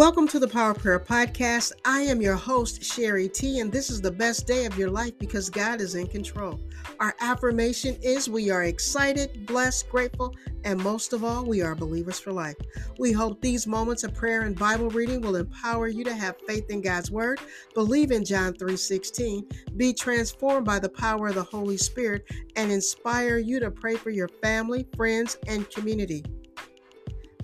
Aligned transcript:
Welcome 0.00 0.28
to 0.28 0.38
the 0.38 0.48
Power 0.48 0.72
Prayer 0.72 0.98
Podcast. 0.98 1.72
I 1.84 2.00
am 2.00 2.22
your 2.22 2.34
host, 2.34 2.82
Sherrie 2.82 3.28
T, 3.28 3.60
and 3.60 3.70
this 3.70 3.90
is 3.90 4.00
the 4.00 4.10
best 4.10 4.46
day 4.46 4.64
of 4.64 4.78
your 4.78 4.88
life 4.88 5.12
because 5.18 5.50
God 5.50 5.82
is 5.82 5.94
in 5.94 6.06
control. 6.06 6.58
Our 7.00 7.14
affirmation 7.20 7.98
is 8.00 8.26
we 8.26 8.48
are 8.48 8.62
excited, 8.62 9.44
blessed, 9.44 9.90
grateful, 9.90 10.34
and 10.64 10.82
most 10.82 11.12
of 11.12 11.22
all, 11.22 11.44
we 11.44 11.60
are 11.60 11.74
believers 11.74 12.18
for 12.18 12.32
life. 12.32 12.56
We 12.98 13.12
hope 13.12 13.42
these 13.42 13.66
moments 13.66 14.02
of 14.02 14.14
prayer 14.14 14.40
and 14.44 14.58
Bible 14.58 14.88
reading 14.88 15.20
will 15.20 15.36
empower 15.36 15.88
you 15.88 16.02
to 16.04 16.14
have 16.14 16.40
faith 16.46 16.70
in 16.70 16.80
God's 16.80 17.10
word, 17.10 17.38
believe 17.74 18.10
in 18.10 18.24
John 18.24 18.54
3:16, 18.54 19.44
be 19.76 19.92
transformed 19.92 20.64
by 20.64 20.78
the 20.78 20.88
power 20.88 21.28
of 21.28 21.34
the 21.34 21.42
Holy 21.42 21.76
Spirit, 21.76 22.24
and 22.56 22.72
inspire 22.72 23.36
you 23.36 23.60
to 23.60 23.70
pray 23.70 23.96
for 23.96 24.08
your 24.08 24.28
family, 24.42 24.88
friends, 24.96 25.36
and 25.46 25.68
community. 25.68 26.24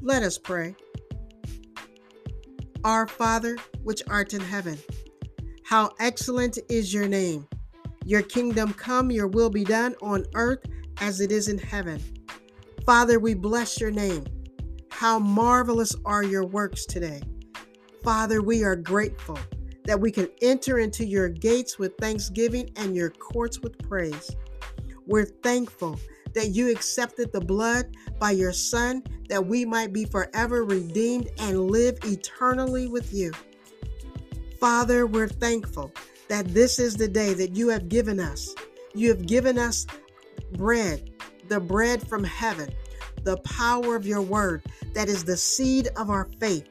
Let 0.00 0.23
us 0.23 0.38
pray. 0.38 0.74
Our 2.86 3.08
Father, 3.08 3.56
which 3.82 4.00
art 4.08 4.32
in 4.32 4.40
heaven, 4.40 4.78
how 5.64 5.90
excellent 5.98 6.56
is 6.68 6.95
your 6.95 7.09
name. 7.09 7.48
Your 8.04 8.22
kingdom 8.22 8.72
come, 8.74 9.10
your 9.10 9.26
will 9.26 9.50
be 9.50 9.64
done 9.64 9.96
on 10.00 10.24
earth 10.36 10.60
as 11.00 11.20
it 11.20 11.32
is 11.32 11.48
in 11.48 11.59
heaven. 11.59 12.00
Father, 12.84 13.18
we 13.18 13.34
bless 13.34 13.80
your 13.80 13.90
name. 13.90 14.24
How 14.92 15.18
marvelous 15.18 15.96
are 16.04 16.22
your 16.22 16.46
works 16.46 16.86
today. 16.86 17.20
Father, 18.04 18.40
we 18.40 18.62
are 18.62 18.76
grateful 18.76 19.40
that 19.87 19.98
we 19.98 20.12
can 20.12 20.28
enter 20.40 20.78
into 20.78 21.04
your 21.04 21.28
gates 21.28 21.80
with 21.80 21.96
thanksgiving 21.98 22.70
and 22.76 22.95
your 22.95 23.10
courts 23.10 23.59
with 23.59 23.76
praise. 23.88 24.30
We're 25.09 25.26
thankful 25.42 25.98
that 26.36 26.50
you 26.50 26.70
accepted 26.70 27.32
the 27.32 27.40
blood 27.40 27.96
by 28.20 28.30
your 28.30 28.52
Son, 28.52 29.02
that 29.30 29.45
we 29.45 29.64
might 29.64 29.90
be 29.90 30.04
forever 30.04 30.64
redeemed 30.64 31.30
and 31.38 31.70
live 31.70 31.98
eternally 32.04 32.87
with 32.87 33.12
you. 33.12 33.32
Father, 34.60 35.07
we're 35.07 35.29
thankful 35.29 35.90
that 36.29 36.46
this 36.48 36.79
is 36.79 36.95
the 36.95 37.09
day 37.09 37.32
that 37.32 37.57
you 37.57 37.68
have 37.68 37.88
given 37.88 38.20
us. 38.20 38.54
You 38.95 39.09
have 39.09 39.26
given 39.26 39.59
us 39.59 39.87
bread, 40.52 41.10
the 41.48 41.59
bread 41.59 42.07
from 42.07 42.23
heaven, 42.23 42.68
the 43.23 43.38
power 43.38 43.96
of 43.96 44.07
your 44.07 44.23
word 44.23 44.62
that 44.92 45.09
is 45.09 45.24
the 45.24 45.38
seed 45.38 45.88
of 45.96 46.10
our 46.10 46.29
faith. 46.38 46.68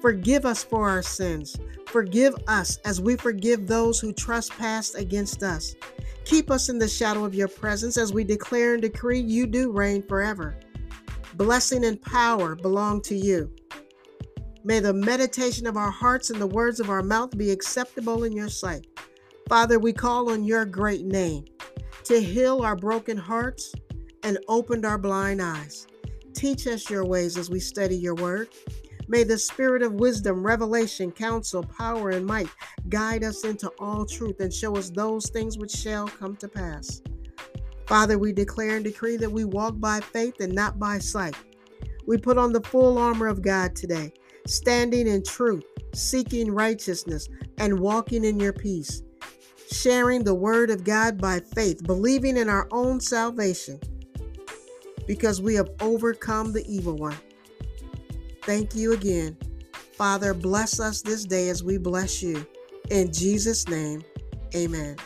Forgive 0.00 0.44
us 0.44 0.64
for 0.64 0.88
our 0.90 1.02
sins. 1.02 1.56
Forgive 1.86 2.34
us 2.48 2.78
as 2.78 3.00
we 3.00 3.14
forgive 3.14 3.68
those 3.68 4.00
who 4.00 4.12
trespass 4.12 4.94
against 4.94 5.44
us. 5.44 5.76
Keep 6.24 6.50
us 6.50 6.68
in 6.68 6.78
the 6.78 6.88
shadow 6.88 7.24
of 7.24 7.34
your 7.34 7.48
presence 7.48 7.96
as 7.96 8.12
we 8.12 8.24
declare 8.24 8.74
and 8.74 8.82
decree 8.82 9.20
you 9.20 9.46
do 9.46 9.70
reign 9.70 10.02
forever. 10.02 10.56
Blessing 11.34 11.84
and 11.84 12.00
power 12.00 12.54
belong 12.54 13.02
to 13.02 13.14
you. 13.14 13.50
May 14.64 14.80
the 14.80 14.94
meditation 14.94 15.66
of 15.66 15.76
our 15.76 15.90
hearts 15.90 16.30
and 16.30 16.40
the 16.40 16.46
words 16.46 16.80
of 16.80 16.88
our 16.88 17.02
mouth 17.02 17.36
be 17.36 17.50
acceptable 17.50 18.24
in 18.24 18.32
your 18.32 18.48
sight. 18.48 18.86
Father, 19.48 19.78
we 19.78 19.92
call 19.92 20.30
on 20.30 20.44
your 20.44 20.64
great 20.64 21.04
name 21.04 21.44
to 22.04 22.20
heal 22.20 22.62
our 22.62 22.76
broken 22.76 23.18
hearts 23.18 23.74
and 24.22 24.38
open 24.48 24.84
our 24.86 24.96
blind 24.96 25.42
eyes. 25.42 25.86
Teach 26.32 26.66
us 26.66 26.88
your 26.88 27.04
ways 27.04 27.36
as 27.36 27.50
we 27.50 27.60
study 27.60 27.96
your 27.96 28.14
word. 28.14 28.48
May 29.08 29.24
the 29.24 29.38
spirit 29.38 29.82
of 29.82 29.94
wisdom, 29.94 30.44
revelation, 30.44 31.12
counsel, 31.12 31.62
power, 31.62 32.10
and 32.10 32.24
might 32.24 32.48
guide 32.88 33.22
us 33.24 33.44
into 33.44 33.70
all 33.78 34.06
truth 34.06 34.40
and 34.40 34.52
show 34.52 34.76
us 34.76 34.90
those 34.90 35.28
things 35.30 35.58
which 35.58 35.72
shall 35.72 36.08
come 36.08 36.36
to 36.36 36.48
pass. 36.48 37.02
Father, 37.86 38.18
we 38.18 38.32
declare 38.32 38.76
and 38.76 38.84
decree 38.84 39.16
that 39.18 39.30
we 39.30 39.44
walk 39.44 39.78
by 39.78 40.00
faith 40.00 40.40
and 40.40 40.54
not 40.54 40.78
by 40.78 40.98
sight. 40.98 41.36
We 42.06 42.16
put 42.16 42.38
on 42.38 42.52
the 42.52 42.62
full 42.62 42.96
armor 42.98 43.26
of 43.26 43.42
God 43.42 43.76
today, 43.76 44.12
standing 44.46 45.06
in 45.06 45.22
truth, 45.22 45.64
seeking 45.94 46.50
righteousness, 46.50 47.28
and 47.58 47.78
walking 47.78 48.24
in 48.24 48.40
your 48.40 48.52
peace, 48.54 49.02
sharing 49.70 50.24
the 50.24 50.34
word 50.34 50.70
of 50.70 50.84
God 50.84 51.18
by 51.18 51.40
faith, 51.40 51.82
believing 51.84 52.38
in 52.38 52.48
our 52.48 52.68
own 52.72 53.00
salvation, 53.00 53.78
because 55.06 55.42
we 55.42 55.54
have 55.54 55.68
overcome 55.80 56.52
the 56.52 56.64
evil 56.66 56.96
one. 56.96 57.16
Thank 58.46 58.74
you 58.74 58.92
again. 58.92 59.38
Father, 59.92 60.34
bless 60.34 60.78
us 60.78 61.00
this 61.00 61.24
day 61.24 61.48
as 61.48 61.64
we 61.64 61.78
bless 61.78 62.22
you. 62.22 62.46
In 62.90 63.10
Jesus' 63.10 63.66
name, 63.68 64.04
amen. 64.54 64.96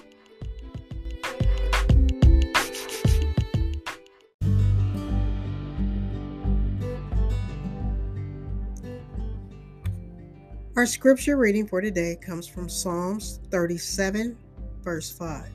Our 10.74 10.86
scripture 10.86 11.36
reading 11.36 11.66
for 11.66 11.80
today 11.80 12.16
comes 12.20 12.48
from 12.48 12.68
Psalms 12.68 13.38
37, 13.50 14.36
verse 14.82 15.12
5. 15.12 15.48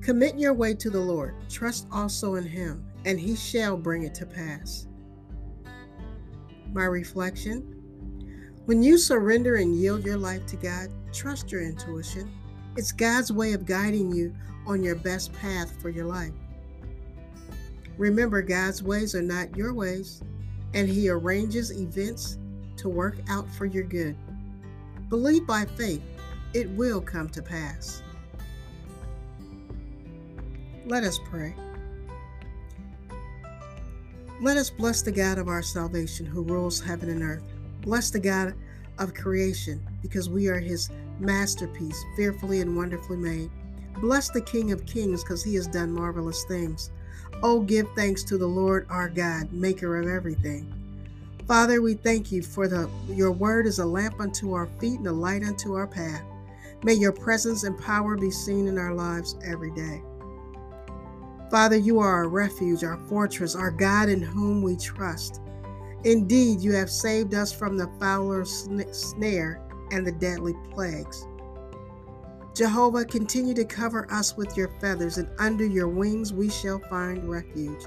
Commit 0.00 0.38
your 0.38 0.54
way 0.54 0.72
to 0.74 0.88
the 0.88 1.00
Lord, 1.00 1.34
trust 1.50 1.86
also 1.92 2.36
in 2.36 2.44
him, 2.44 2.86
and 3.04 3.20
he 3.20 3.36
shall 3.36 3.76
bring 3.76 4.04
it 4.04 4.14
to 4.14 4.24
pass. 4.24 4.86
My 6.74 6.86
reflection 6.86 7.62
When 8.66 8.82
you 8.82 8.98
surrender 8.98 9.56
and 9.56 9.76
yield 9.76 10.04
your 10.04 10.16
life 10.16 10.44
to 10.46 10.56
God, 10.56 10.88
trust 11.12 11.52
your 11.52 11.62
intuition. 11.62 12.30
It's 12.76 12.90
God's 12.90 13.30
way 13.30 13.52
of 13.52 13.64
guiding 13.64 14.12
you 14.12 14.34
on 14.66 14.82
your 14.82 14.96
best 14.96 15.32
path 15.32 15.80
for 15.80 15.88
your 15.88 16.06
life. 16.06 16.32
Remember, 17.96 18.42
God's 18.42 18.82
ways 18.82 19.14
are 19.14 19.22
not 19.22 19.56
your 19.56 19.72
ways, 19.72 20.20
and 20.72 20.88
He 20.88 21.08
arranges 21.08 21.70
events 21.70 22.38
to 22.78 22.88
work 22.88 23.18
out 23.28 23.48
for 23.54 23.66
your 23.66 23.84
good. 23.84 24.16
Believe 25.08 25.46
by 25.46 25.66
faith, 25.66 26.02
it 26.54 26.68
will 26.70 27.00
come 27.00 27.28
to 27.28 27.42
pass. 27.42 28.02
Let 30.86 31.04
us 31.04 31.20
pray. 31.30 31.54
Let 34.40 34.56
us 34.56 34.68
bless 34.68 35.00
the 35.02 35.12
God 35.12 35.38
of 35.38 35.48
our 35.48 35.62
salvation 35.62 36.26
who 36.26 36.42
rules 36.42 36.80
heaven 36.80 37.08
and 37.08 37.22
earth. 37.22 37.44
Bless 37.82 38.10
the 38.10 38.18
God 38.18 38.54
of 38.98 39.14
creation 39.14 39.86
because 40.02 40.28
we 40.28 40.48
are 40.48 40.58
his 40.58 40.90
masterpiece, 41.20 42.02
fearfully 42.16 42.60
and 42.60 42.76
wonderfully 42.76 43.16
made. 43.16 43.50
Bless 44.00 44.30
the 44.30 44.40
King 44.40 44.72
of 44.72 44.86
kings 44.86 45.22
because 45.22 45.44
he 45.44 45.54
has 45.54 45.68
done 45.68 45.92
marvelous 45.92 46.44
things. 46.44 46.90
Oh, 47.42 47.60
give 47.60 47.86
thanks 47.94 48.24
to 48.24 48.36
the 48.36 48.46
Lord 48.46 48.86
our 48.90 49.08
God, 49.08 49.52
maker 49.52 50.00
of 50.00 50.08
everything. 50.08 50.72
Father, 51.46 51.80
we 51.80 51.94
thank 51.94 52.32
you 52.32 52.42
for 52.42 52.66
the 52.66 52.90
your 53.08 53.30
word 53.30 53.66
is 53.66 53.78
a 53.78 53.86
lamp 53.86 54.18
unto 54.18 54.52
our 54.54 54.66
feet 54.80 54.98
and 54.98 55.06
a 55.06 55.12
light 55.12 55.44
unto 55.44 55.74
our 55.74 55.86
path. 55.86 56.22
May 56.82 56.94
your 56.94 57.12
presence 57.12 57.64
and 57.64 57.78
power 57.78 58.16
be 58.16 58.30
seen 58.30 58.66
in 58.66 58.78
our 58.78 58.94
lives 58.94 59.36
every 59.44 59.70
day. 59.72 60.02
Father, 61.54 61.76
you 61.76 62.00
are 62.00 62.12
our 62.12 62.28
refuge, 62.28 62.82
our 62.82 62.96
fortress, 63.06 63.54
our 63.54 63.70
God 63.70 64.08
in 64.08 64.20
whom 64.20 64.60
we 64.60 64.76
trust. 64.76 65.40
Indeed, 66.02 66.60
you 66.60 66.72
have 66.72 66.90
saved 66.90 67.32
us 67.32 67.52
from 67.52 67.76
the 67.76 67.88
fowler's 68.00 68.68
snare 68.90 69.62
and 69.92 70.04
the 70.04 70.10
deadly 70.10 70.54
plagues. 70.72 71.28
Jehovah, 72.56 73.04
continue 73.04 73.54
to 73.54 73.64
cover 73.64 74.12
us 74.12 74.36
with 74.36 74.56
your 74.56 74.66
feathers, 74.80 75.16
and 75.16 75.30
under 75.38 75.64
your 75.64 75.86
wings 75.86 76.32
we 76.32 76.50
shall 76.50 76.80
find 76.90 77.30
refuge. 77.30 77.84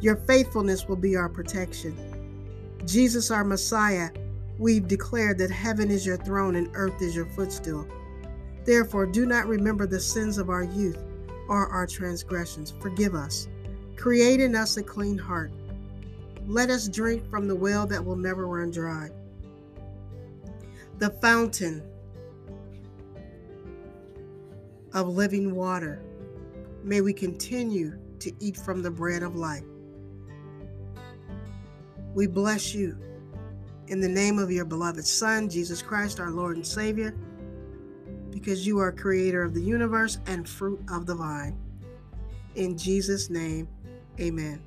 Your 0.00 0.16
faithfulness 0.16 0.88
will 0.88 0.96
be 0.96 1.14
our 1.14 1.28
protection. 1.28 1.94
Jesus, 2.86 3.30
our 3.30 3.44
Messiah, 3.44 4.08
we've 4.56 4.88
declared 4.88 5.36
that 5.36 5.50
heaven 5.50 5.90
is 5.90 6.06
your 6.06 6.16
throne 6.16 6.56
and 6.56 6.70
earth 6.72 7.02
is 7.02 7.14
your 7.14 7.26
footstool. 7.26 7.86
Therefore, 8.64 9.04
do 9.04 9.26
not 9.26 9.48
remember 9.48 9.86
the 9.86 10.00
sins 10.00 10.38
of 10.38 10.48
our 10.48 10.64
youth 10.64 11.11
are 11.48 11.68
our 11.68 11.86
transgressions. 11.86 12.72
Forgive 12.80 13.14
us. 13.14 13.48
Create 13.96 14.40
in 14.40 14.54
us 14.54 14.76
a 14.76 14.82
clean 14.82 15.18
heart. 15.18 15.52
Let 16.46 16.70
us 16.70 16.88
drink 16.88 17.28
from 17.30 17.46
the 17.46 17.54
well 17.54 17.86
that 17.86 18.04
will 18.04 18.16
never 18.16 18.46
run 18.46 18.70
dry. 18.70 19.10
The 20.98 21.10
fountain 21.10 21.82
of 24.92 25.08
living 25.08 25.54
water. 25.54 26.02
May 26.82 27.00
we 27.00 27.12
continue 27.12 27.98
to 28.18 28.32
eat 28.40 28.56
from 28.56 28.82
the 28.82 28.90
bread 28.90 29.22
of 29.22 29.36
life. 29.36 29.64
We 32.14 32.26
bless 32.26 32.74
you 32.74 32.98
in 33.88 34.00
the 34.00 34.08
name 34.08 34.38
of 34.38 34.50
your 34.50 34.64
beloved 34.64 35.06
Son, 35.06 35.48
Jesus 35.48 35.80
Christ, 35.80 36.20
our 36.20 36.30
Lord 36.30 36.56
and 36.56 36.66
Savior 36.66 37.14
because 38.42 38.66
you 38.66 38.80
are 38.80 38.90
creator 38.90 39.44
of 39.44 39.54
the 39.54 39.62
universe 39.62 40.18
and 40.26 40.48
fruit 40.48 40.82
of 40.90 41.06
the 41.06 41.14
vine. 41.14 41.56
In 42.56 42.76
Jesus' 42.76 43.30
name, 43.30 43.68
amen. 44.18 44.60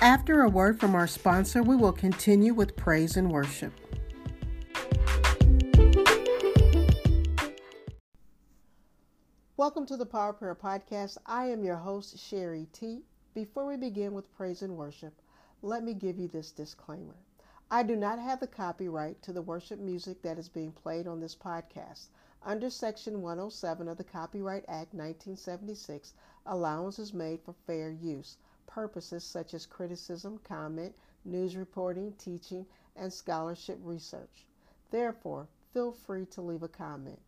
After 0.00 0.42
a 0.42 0.48
word 0.48 0.78
from 0.78 0.94
our 0.94 1.08
sponsor, 1.08 1.64
we 1.64 1.74
will 1.74 1.92
continue 1.92 2.54
with 2.54 2.76
praise 2.76 3.16
and 3.16 3.28
worship. 3.28 3.72
Welcome 9.56 9.84
to 9.86 9.96
the 9.96 10.06
Power 10.06 10.32
Prayer 10.32 10.54
Podcast. 10.54 11.18
I 11.26 11.46
am 11.46 11.64
your 11.64 11.76
host, 11.76 12.16
Sherrie 12.20 12.68
T. 12.72 13.02
Before 13.34 13.64
we 13.64 13.78
begin 13.78 14.12
with 14.12 14.30
praise 14.34 14.60
and 14.60 14.76
worship, 14.76 15.14
let 15.62 15.82
me 15.82 15.94
give 15.94 16.18
you 16.18 16.28
this 16.28 16.52
disclaimer. 16.52 17.16
I 17.70 17.82
do 17.82 17.96
not 17.96 18.18
have 18.18 18.40
the 18.40 18.46
copyright 18.46 19.22
to 19.22 19.32
the 19.32 19.40
worship 19.40 19.80
music 19.80 20.20
that 20.20 20.36
is 20.36 20.50
being 20.50 20.70
played 20.70 21.06
on 21.06 21.18
this 21.18 21.34
podcast. 21.34 22.08
Under 22.42 22.68
Section 22.68 23.22
107 23.22 23.88
of 23.88 23.96
the 23.96 24.04
Copyright 24.04 24.66
Act 24.68 24.92
1976, 24.92 26.12
allowance 26.44 26.98
is 26.98 27.14
made 27.14 27.40
for 27.40 27.54
fair 27.54 27.90
use, 27.90 28.36
purposes 28.66 29.24
such 29.24 29.54
as 29.54 29.64
criticism, 29.64 30.38
comment, 30.44 30.94
news 31.24 31.56
reporting, 31.56 32.12
teaching, 32.18 32.66
and 32.96 33.10
scholarship 33.10 33.78
research. 33.82 34.46
Therefore, 34.90 35.48
feel 35.72 35.92
free 35.92 36.26
to 36.26 36.42
leave 36.42 36.62
a 36.62 36.68
comment. 36.68 37.22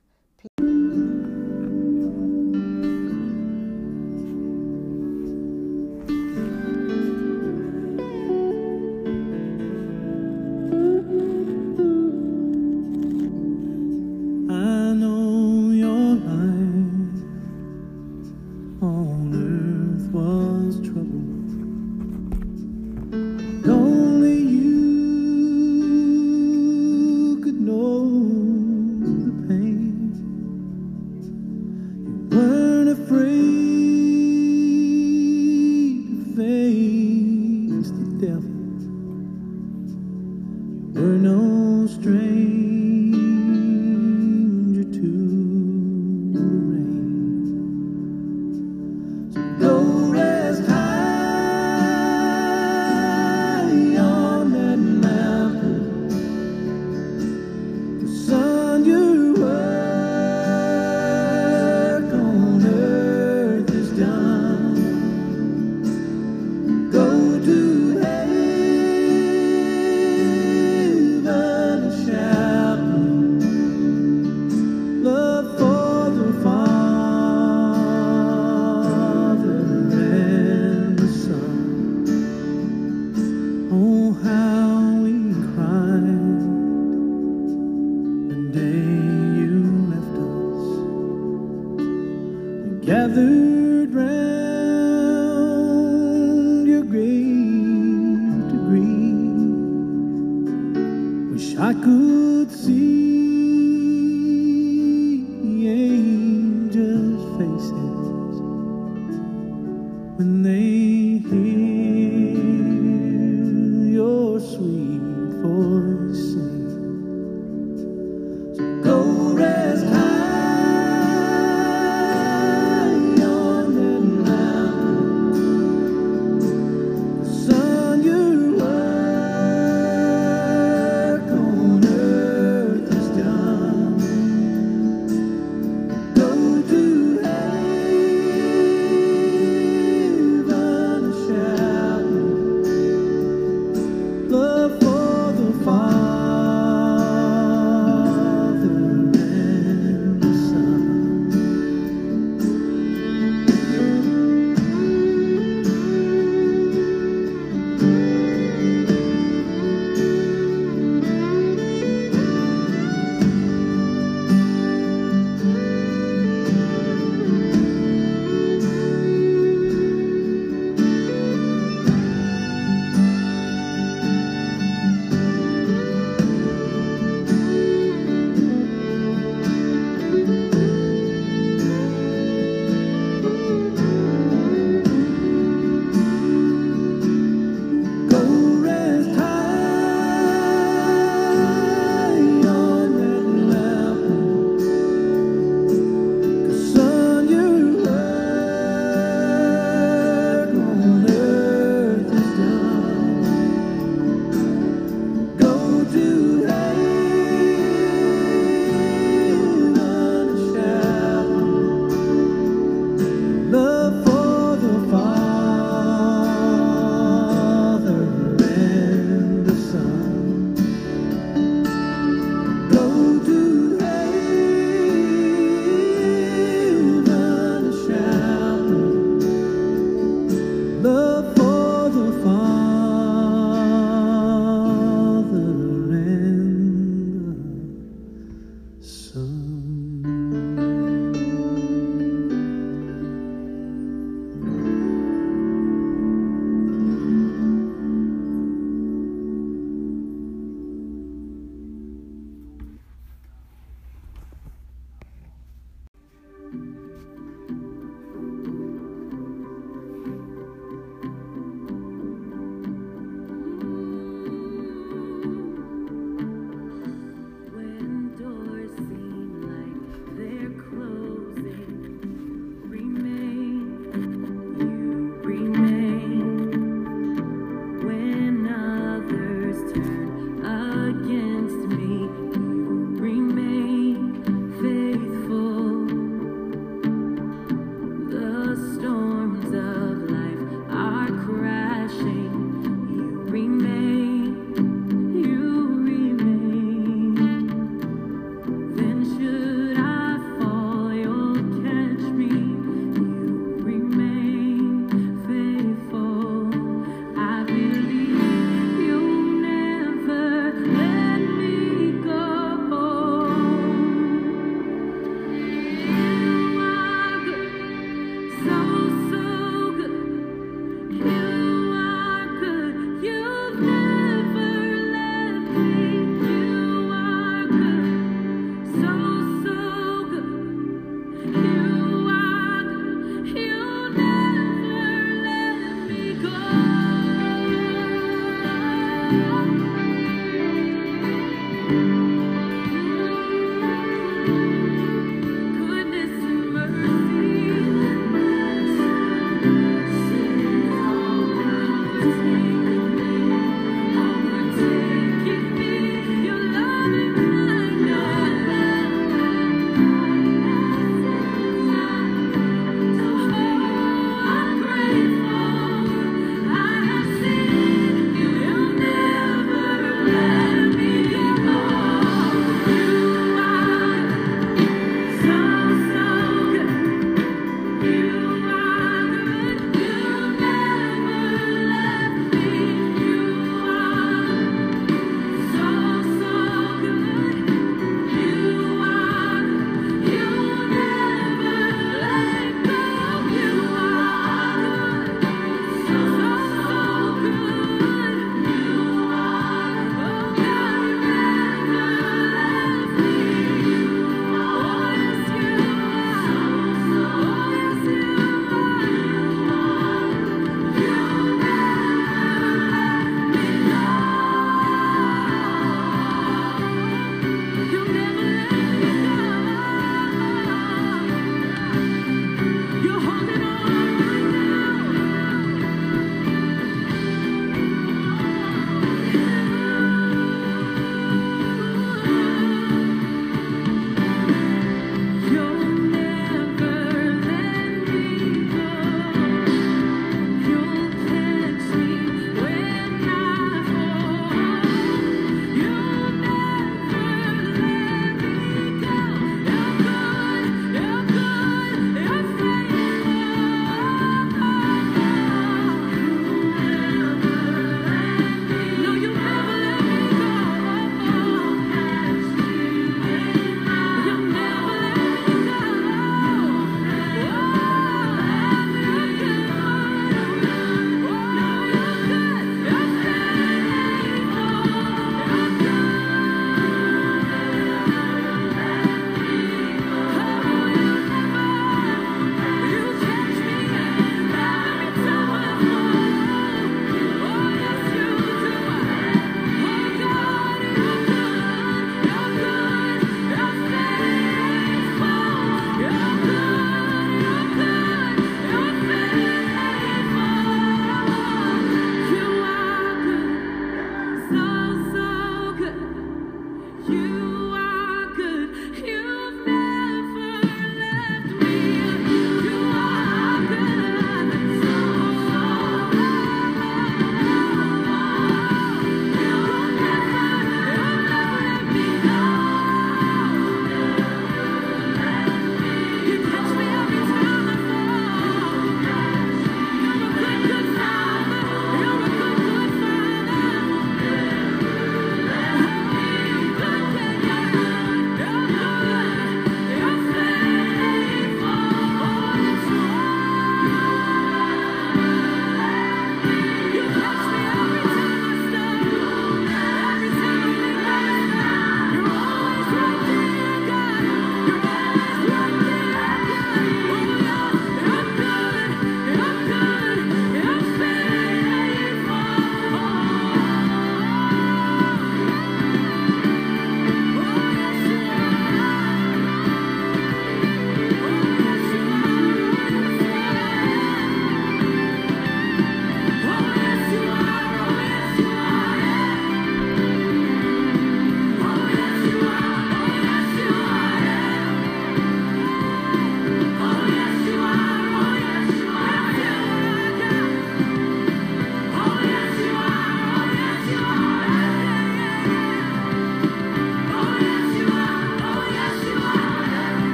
the 93.15 93.44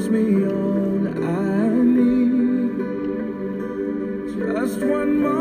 gives 0.00 0.08
me 0.08 0.46
all 0.46 1.08
I 1.08 1.68
need. 1.68 2.78
Just 4.54 4.80
one 4.80 5.20
moment 5.20 5.39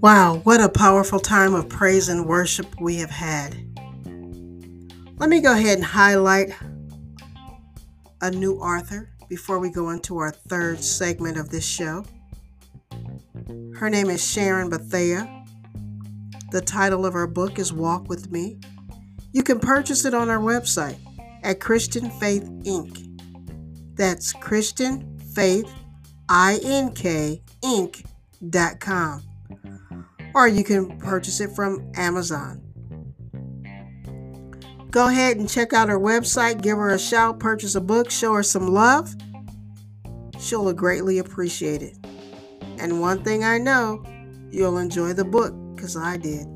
Wow, 0.00 0.42
what 0.44 0.60
a 0.60 0.68
powerful 0.68 1.18
time 1.18 1.54
of 1.54 1.68
praise 1.68 2.08
and 2.08 2.24
worship 2.24 2.80
we 2.80 2.98
have 2.98 3.10
had. 3.10 3.56
Let 5.16 5.28
me 5.28 5.40
go 5.40 5.52
ahead 5.52 5.78
and 5.78 5.84
highlight 5.84 6.54
a 8.20 8.30
new 8.30 8.54
author 8.60 9.10
before 9.28 9.58
we 9.58 9.70
go 9.70 9.90
into 9.90 10.18
our 10.18 10.30
third 10.30 10.84
segment 10.84 11.36
of 11.36 11.50
this 11.50 11.66
show. 11.66 12.04
Her 13.74 13.90
name 13.90 14.08
is 14.08 14.24
Sharon 14.24 14.70
Bethea. 14.70 15.44
The 16.52 16.60
title 16.60 17.04
of 17.04 17.12
her 17.12 17.26
book 17.26 17.58
is 17.58 17.72
Walk 17.72 18.08
With 18.08 18.30
Me. 18.30 18.60
You 19.32 19.42
can 19.42 19.58
purchase 19.58 20.04
it 20.04 20.14
on 20.14 20.30
our 20.30 20.38
website 20.38 20.98
at 21.42 21.58
Christian 21.58 22.08
Faith 22.20 22.48
Ink. 22.64 23.00
That's 23.94 24.32
Christian 24.32 25.18
Faith 25.34 25.68
I 26.28 26.60
N 26.62 26.92
K 26.92 27.42
Inc.com. 27.64 29.24
Or 30.34 30.46
you 30.48 30.64
can 30.64 30.98
purchase 30.98 31.40
it 31.40 31.52
from 31.52 31.90
Amazon. 31.94 32.62
Go 34.90 35.08
ahead 35.08 35.36
and 35.36 35.48
check 35.48 35.72
out 35.72 35.88
her 35.88 35.98
website, 35.98 36.62
give 36.62 36.78
her 36.78 36.90
a 36.90 36.98
shout, 36.98 37.38
purchase 37.38 37.74
a 37.74 37.80
book, 37.80 38.10
show 38.10 38.32
her 38.34 38.42
some 38.42 38.68
love. 38.68 39.14
She'll 40.40 40.72
greatly 40.72 41.18
appreciate 41.18 41.82
it. 41.82 41.96
And 42.78 43.00
one 43.00 43.22
thing 43.22 43.44
I 43.44 43.58
know, 43.58 44.02
you'll 44.50 44.78
enjoy 44.78 45.12
the 45.12 45.24
book 45.24 45.54
because 45.74 45.96
I 45.96 46.16
did. 46.16 46.46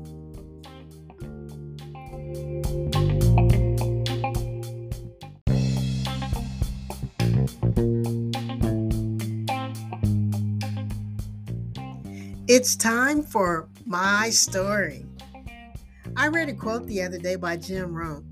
It's 12.55 12.75
time 12.75 13.23
for 13.23 13.67
my 13.83 14.29
story. 14.29 15.07
I 16.15 16.27
read 16.27 16.49
a 16.49 16.53
quote 16.53 16.85
the 16.85 17.01
other 17.01 17.17
day 17.17 17.35
by 17.35 17.57
Jim 17.57 17.95
Rohn, 17.95 18.31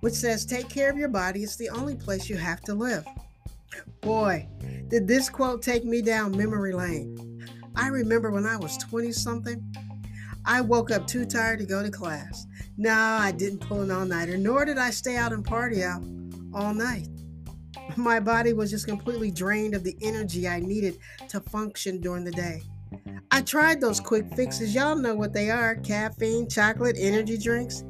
which 0.00 0.14
says, 0.14 0.44
Take 0.44 0.68
care 0.68 0.90
of 0.90 0.98
your 0.98 1.08
body, 1.08 1.44
it's 1.44 1.54
the 1.54 1.68
only 1.68 1.94
place 1.94 2.28
you 2.28 2.36
have 2.36 2.60
to 2.62 2.74
live. 2.74 3.06
Boy, 4.00 4.48
did 4.88 5.06
this 5.06 5.30
quote 5.30 5.62
take 5.62 5.84
me 5.84 6.02
down 6.02 6.36
memory 6.36 6.72
lane. 6.72 7.46
I 7.76 7.86
remember 7.86 8.32
when 8.32 8.44
I 8.44 8.56
was 8.56 8.76
20 8.76 9.12
something, 9.12 9.64
I 10.44 10.60
woke 10.60 10.90
up 10.90 11.06
too 11.06 11.24
tired 11.24 11.60
to 11.60 11.64
go 11.64 11.80
to 11.80 11.92
class. 11.92 12.44
No, 12.76 12.90
I 12.92 13.30
didn't 13.30 13.60
pull 13.60 13.82
an 13.82 13.92
all 13.92 14.04
nighter, 14.04 14.36
nor 14.36 14.64
did 14.64 14.78
I 14.78 14.90
stay 14.90 15.14
out 15.16 15.32
and 15.32 15.44
party 15.44 15.84
out 15.84 16.02
all 16.52 16.74
night. 16.74 17.06
My 17.96 18.18
body 18.18 18.52
was 18.52 18.72
just 18.72 18.88
completely 18.88 19.30
drained 19.30 19.76
of 19.76 19.84
the 19.84 19.96
energy 20.02 20.48
I 20.48 20.58
needed 20.58 20.98
to 21.28 21.38
function 21.38 22.00
during 22.00 22.24
the 22.24 22.32
day. 22.32 22.62
I 23.30 23.42
tried 23.42 23.80
those 23.80 24.00
quick 24.00 24.26
fixes. 24.34 24.74
Y'all 24.74 24.96
know 24.96 25.14
what 25.14 25.32
they 25.32 25.50
are 25.50 25.76
caffeine, 25.76 26.48
chocolate, 26.48 26.96
energy 26.98 27.38
drinks. 27.38 27.84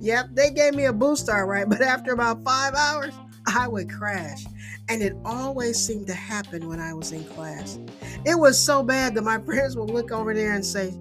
Yep, 0.00 0.30
they 0.34 0.50
gave 0.50 0.74
me 0.74 0.84
a 0.84 0.92
boost, 0.92 1.28
all 1.28 1.46
right, 1.46 1.68
but 1.68 1.80
after 1.80 2.12
about 2.12 2.44
five 2.44 2.74
hours, 2.74 3.14
I 3.46 3.68
would 3.68 3.90
crash. 3.90 4.44
And 4.88 5.02
it 5.02 5.14
always 5.24 5.78
seemed 5.78 6.06
to 6.08 6.14
happen 6.14 6.68
when 6.68 6.78
I 6.78 6.92
was 6.92 7.12
in 7.12 7.24
class. 7.24 7.78
It 8.26 8.38
was 8.38 8.58
so 8.58 8.82
bad 8.82 9.14
that 9.14 9.22
my 9.22 9.38
friends 9.44 9.76
would 9.76 9.90
look 9.90 10.12
over 10.12 10.34
there 10.34 10.52
and 10.52 10.64
say, 10.64 10.92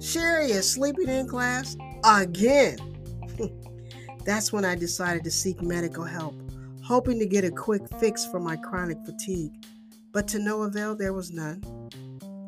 Sherrie 0.00 0.50
is 0.50 0.70
sleeping 0.70 1.08
in 1.08 1.26
class 1.26 1.76
again. 2.04 2.76
That's 4.24 4.52
when 4.52 4.64
I 4.64 4.74
decided 4.74 5.24
to 5.24 5.30
seek 5.30 5.62
medical 5.62 6.04
help, 6.04 6.34
hoping 6.82 7.18
to 7.18 7.26
get 7.26 7.44
a 7.44 7.50
quick 7.50 7.82
fix 7.98 8.26
for 8.26 8.38
my 8.38 8.56
chronic 8.56 8.98
fatigue. 9.06 9.52
But 10.12 10.28
to 10.28 10.38
no 10.38 10.62
avail, 10.62 10.94
there 10.94 11.12
was 11.12 11.32
none. 11.32 11.62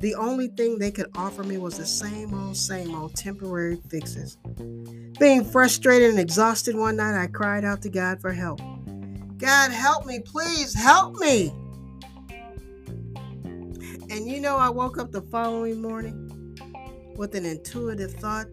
The 0.01 0.15
only 0.15 0.49
thing 0.49 0.79
they 0.79 0.93
could 0.93 1.11
offer 1.17 1.43
me 1.43 1.59
was 1.59 1.77
the 1.77 1.87
same 1.87 2.33
old, 2.33 2.57
same 2.57 2.95
old 2.95 3.15
temporary 3.17 3.81
fixes. 3.89 4.39
Being 5.19 5.45
frustrated 5.45 6.11
and 6.11 6.21
exhausted 6.21 6.77
one 6.77 6.97
night, 6.97 7.21
I 7.21 7.27
cried 7.27 7.65
out 7.65 7.83
to 7.83 7.91
God 7.91 8.21
for 8.21 8.33
help. 8.33 8.61
God, 9.39 9.73
help 9.73 10.07
me, 10.07 10.21
please 10.21 10.73
help 10.73 11.17
me. 11.17 11.53
And 14.11 14.27
you 14.27 14.41
know, 14.41 14.57
I 14.57 14.69
woke 14.71 14.99
up 14.99 15.11
the 15.11 15.23
following 15.23 15.83
morning 15.83 16.57
with 17.17 17.35
an 17.35 17.45
intuitive 17.45 18.13
thought 18.15 18.47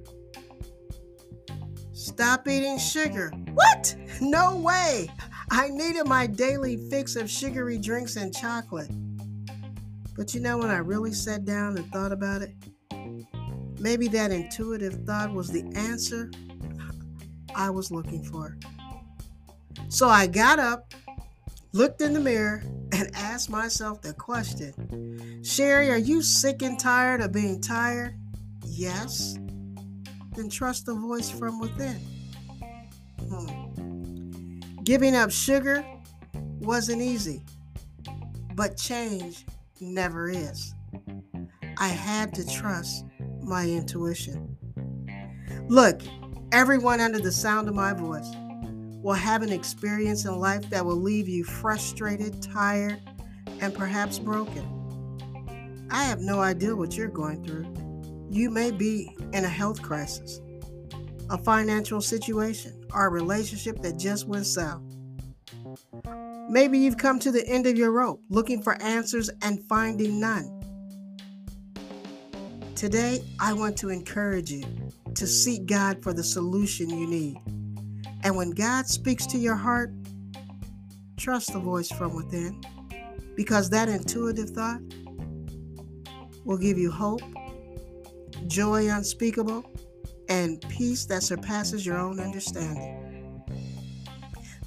stop 1.94 2.48
eating 2.48 2.78
sugar. 2.78 3.32
What? 3.54 3.96
No 4.20 4.58
way. 4.58 5.10
I 5.52 5.70
needed 5.70 6.08
my 6.08 6.28
daily 6.28 6.78
fix 6.90 7.16
of 7.16 7.30
sugary 7.30 7.78
drinks 7.78 8.16
and 8.16 8.36
chocolate. 8.36 8.90
But 10.16 10.34
you 10.34 10.40
know, 10.40 10.58
when 10.58 10.70
I 10.70 10.78
really 10.78 11.12
sat 11.12 11.44
down 11.44 11.78
and 11.78 11.92
thought 11.92 12.12
about 12.12 12.42
it, 12.42 12.54
maybe 13.80 14.08
that 14.10 14.32
intuitive 14.32 15.06
thought 15.06 15.34
was 15.34 15.50
the 15.50 15.64
answer 15.76 16.32
I 17.54 17.70
was 17.70 17.92
looking 17.92 18.24
for. 18.24 18.58
So 19.90 20.08
I 20.08 20.28
got 20.28 20.58
up, 20.58 20.94
looked 21.74 22.02
in 22.02 22.14
the 22.14 22.20
mirror, 22.20 22.64
and 22.94 23.12
asked 23.14 23.50
myself 23.50 24.02
the 24.02 24.14
question 24.14 25.44
Sherrie, 25.44 25.90
are 25.90 25.98
you 25.98 26.22
sick 26.22 26.62
and 26.62 26.80
tired 26.80 27.22
of 27.22 27.34
being 27.34 27.60
tired? 27.60 28.16
Yes. 28.66 29.38
Then 30.36 30.50
trust 30.50 30.86
the 30.86 30.94
voice 30.94 31.30
from 31.30 31.60
within. 31.60 32.00
Hmm. 33.30 34.60
Giving 34.84 35.16
up 35.16 35.32
sugar 35.32 35.86
wasn't 36.60 37.02
easy, 37.02 37.44
but 38.54 38.78
change 38.78 39.46
never 39.82 40.30
is. 40.30 40.74
I 41.78 41.88
had 41.90 42.34
to 42.36 42.48
trust 42.48 43.06
my 43.42 43.66
intuition. 43.66 44.58
Look, 45.68 46.02
everyone 46.52 47.02
under 47.02 47.20
the 47.20 47.32
sound 47.32 47.68
of 47.68 47.76
my 47.76 47.94
voice 47.94 48.30
will 49.02 49.14
have 49.14 49.42
an 49.42 49.52
experience 49.52 50.26
in 50.26 50.40
life 50.40 50.70
that 50.70 50.86
will 50.86 50.96
leave 50.96 51.28
you 51.28 51.44
frustrated, 51.44 52.42
tired, 52.42 53.00
and 53.62 53.74
perhaps 53.74 54.20
broken. 54.20 55.88
I 55.92 56.04
have 56.04 56.20
no 56.20 56.40
idea 56.40 56.76
what 56.76 56.98
you're 56.98 57.08
going 57.08 57.44
through. 57.44 57.66
You 58.30 58.50
may 58.50 58.72
be 58.72 59.16
in 59.34 59.46
a 59.46 59.50
health 59.50 59.82
crisis, 59.82 60.42
a 61.30 61.38
financial 61.38 62.02
situation, 62.02 62.86
or 62.94 63.06
a 63.06 63.10
relationship 63.10 63.82
that 63.82 63.98
just 63.98 64.28
went 64.28 64.46
south. 64.46 64.82
Maybe 66.48 66.78
you've 66.78 66.98
come 66.98 67.20
to 67.20 67.32
the 67.32 67.48
end 67.48 67.66
of 67.66 67.78
your 67.78 67.92
rope 67.92 68.22
looking 68.30 68.62
for 68.62 68.80
answers 68.82 69.30
and 69.42 69.64
finding 69.64 70.20
none. 70.20 70.52
Today, 72.76 73.24
I 73.40 73.54
want 73.54 73.78
to 73.78 73.90
encourage 73.90 74.52
you 74.52 74.64
to 75.16 75.26
seek 75.26 75.66
God 75.66 76.04
for 76.04 76.14
the 76.14 76.24
solution 76.24 76.90
you 76.90 77.08
need. 77.08 77.38
And 78.24 78.36
when 78.36 78.52
God 78.52 78.86
speaks 78.86 79.26
to 79.28 79.38
your 79.38 79.56
heart, 79.56 79.92
trust 81.18 81.54
the 81.54 81.60
voice 81.60 81.90
from 81.90 82.16
within 82.16 82.62
because 83.36 83.70
that 83.70 83.90
intuitive 83.90 84.50
thought 84.52 84.82
will 86.44 86.58
give 86.58 86.78
you 86.78 86.92
hope, 86.92 87.22
joy 88.48 88.90
unspeakable, 88.90 89.66
and 90.30 90.62
peace 90.70 91.06
that 91.06 91.24
surpasses 91.24 91.86
your 91.86 91.98
own 91.98 92.20
understanding. 92.20 93.44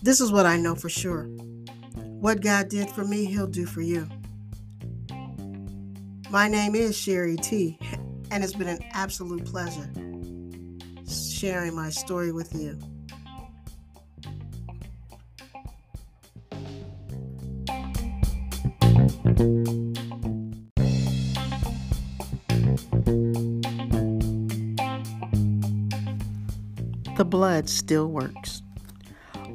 This 0.03 0.21
is 0.21 0.33
what 0.33 0.47
I 0.47 0.57
know 0.57 0.75
for 0.75 0.89
sure. 0.89 1.29
What 2.21 2.41
God 2.41 2.69
did 2.69 2.91
for 2.91 3.05
me, 3.05 3.27
He'll 3.27 3.47
do 3.47 3.65
for 3.65 3.81
you. 3.81 4.09
My 6.31 6.49
name 6.49 6.75
is 6.75 6.97
Sherrie 6.97 7.37
T, 7.37 7.79
and 8.33 8.43
it's 8.43 8.55
been 8.55 8.67
an 8.67 8.81
absolute 8.93 9.45
pleasure 9.45 9.89
sharing 11.09 11.77
my 11.77 11.91
story 11.91 12.33
with 12.33 12.53
you. 12.55 12.77
The 27.17 27.25
blood 27.25 27.69
still 27.69 28.11
works. 28.11 28.63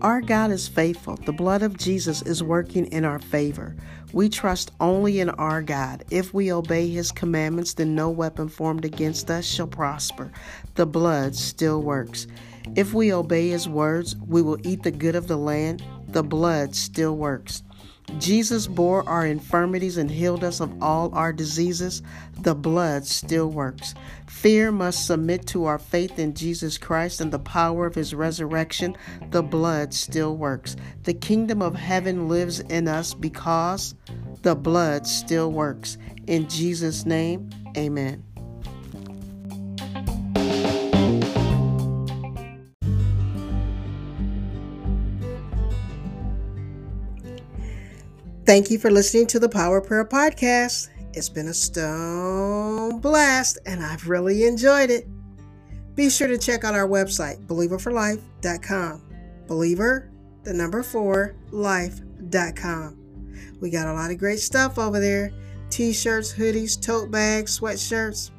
Our 0.03 0.19
God 0.19 0.51
is 0.51 0.67
faithful. 0.67 1.15
The 1.15 1.31
blood 1.31 1.63
of 1.63 1.77
Jesus 1.77 2.21
is 2.23 2.43
working 2.43 2.87
in 2.87 3.05
our 3.05 3.19
favor. 3.19 3.73
We 4.11 4.27
trust 4.27 4.71
only 4.81 5.21
in 5.21 5.29
our 5.29 5.61
God. 5.61 6.03
If 6.11 6.33
we 6.33 6.51
obey 6.51 6.89
his 6.89 7.09
commandments, 7.09 7.73
then 7.73 7.95
no 7.95 8.09
weapon 8.09 8.49
formed 8.49 8.83
against 8.83 9.31
us 9.31 9.45
shall 9.45 9.65
prosper. 9.65 10.29
The 10.75 10.85
blood 10.85 11.37
still 11.37 11.81
works. 11.81 12.27
If 12.75 12.93
we 12.93 13.13
obey 13.13 13.47
his 13.47 13.69
words, 13.69 14.17
we 14.27 14.41
will 14.41 14.57
eat 14.67 14.83
the 14.83 14.91
good 14.91 15.15
of 15.15 15.27
the 15.27 15.37
land. 15.37 15.81
The 16.09 16.23
blood 16.23 16.75
still 16.75 17.15
works. 17.15 17.63
Jesus 18.19 18.67
bore 18.67 19.07
our 19.07 19.25
infirmities 19.25 19.97
and 19.97 20.09
healed 20.09 20.43
us 20.43 20.59
of 20.59 20.81
all 20.81 21.13
our 21.13 21.33
diseases. 21.33 22.01
The 22.39 22.55
blood 22.55 23.05
still 23.05 23.49
works. 23.49 23.95
Fear 24.27 24.71
must 24.71 25.07
submit 25.07 25.47
to 25.47 25.65
our 25.65 25.79
faith 25.79 26.19
in 26.19 26.33
Jesus 26.33 26.77
Christ 26.77 27.21
and 27.21 27.31
the 27.31 27.39
power 27.39 27.85
of 27.85 27.95
his 27.95 28.13
resurrection. 28.13 28.95
The 29.31 29.43
blood 29.43 29.93
still 29.93 30.35
works. 30.35 30.75
The 31.03 31.13
kingdom 31.13 31.61
of 31.61 31.75
heaven 31.75 32.27
lives 32.27 32.59
in 32.59 32.87
us 32.87 33.13
because 33.13 33.95
the 34.41 34.55
blood 34.55 35.07
still 35.07 35.51
works. 35.51 35.97
In 36.27 36.47
Jesus' 36.49 37.05
name, 37.05 37.49
amen. 37.77 38.23
Thank 48.45 48.69
you 48.69 48.77
for 48.77 48.91
listening 48.91 49.27
to 49.27 49.39
the 49.39 49.47
Power 49.47 49.79
Prayer 49.79 50.03
Podcast. 50.03 50.89
It's 51.13 51.29
been 51.29 51.47
a 51.47 51.53
stone 51.53 52.99
blast, 52.99 53.57
and 53.65 53.81
I've 53.81 54.09
really 54.09 54.43
enjoyed 54.43 54.89
it. 54.89 55.07
Be 55.95 56.09
sure 56.09 56.27
to 56.27 56.37
check 56.37 56.65
out 56.65 56.75
our 56.75 56.87
website, 56.87 57.45
believerforlife.com. 57.45 59.01
Believer, 59.47 60.11
the 60.43 60.53
number 60.53 60.83
four, 60.83 61.35
life.com. 61.51 62.97
We 63.61 63.69
got 63.69 63.87
a 63.87 63.93
lot 63.93 64.11
of 64.11 64.17
great 64.17 64.39
stuff 64.39 64.77
over 64.77 64.99
there 64.99 65.31
t 65.69 65.93
shirts, 65.93 66.33
hoodies, 66.33 66.79
tote 66.79 67.09
bags, 67.09 67.57
sweatshirts. 67.57 68.29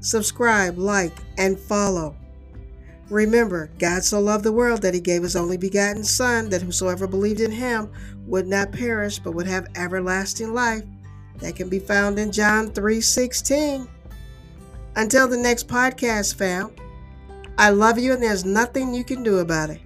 Subscribe, 0.00 0.76
like, 0.76 1.16
and 1.38 1.58
follow. 1.58 2.14
Remember, 3.10 3.70
God 3.80 4.04
so 4.04 4.20
loved 4.20 4.44
the 4.44 4.52
world 4.52 4.82
that 4.82 4.94
he 4.94 5.00
gave 5.00 5.24
his 5.24 5.34
only 5.34 5.56
begotten 5.56 6.04
Son, 6.04 6.48
that 6.50 6.62
whosoever 6.62 7.08
believed 7.08 7.40
in 7.40 7.50
him 7.50 7.90
would 8.26 8.46
not 8.46 8.70
perish 8.70 9.18
but 9.18 9.34
would 9.34 9.48
have 9.48 9.66
everlasting 9.74 10.54
life. 10.54 10.84
That 11.38 11.56
can 11.56 11.68
be 11.68 11.80
found 11.80 12.18
in 12.20 12.30
John 12.30 12.70
3:16. 12.70 13.88
Until 14.94 15.26
the 15.26 15.36
next 15.36 15.66
podcast, 15.66 16.36
fam. 16.36 16.70
I 17.58 17.70
love 17.70 17.98
you 17.98 18.12
and 18.12 18.22
there's 18.22 18.44
nothing 18.44 18.94
you 18.94 19.04
can 19.04 19.22
do 19.22 19.38
about 19.38 19.70
it. 19.70 19.80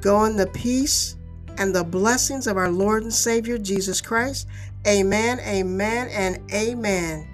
Go 0.00 0.24
in 0.24 0.36
the 0.36 0.46
peace 0.46 1.16
and 1.58 1.74
the 1.74 1.84
blessings 1.84 2.46
of 2.46 2.56
our 2.56 2.70
Lord 2.70 3.02
and 3.02 3.12
Savior 3.12 3.58
Jesus 3.58 4.00
Christ. 4.00 4.46
Amen, 4.86 5.40
amen, 5.40 6.08
and 6.08 6.40
amen. 6.52 7.28